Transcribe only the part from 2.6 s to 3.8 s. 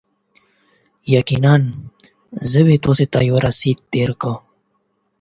به تاسو ته یو رسید